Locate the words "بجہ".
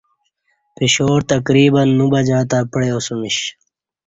2.13-2.39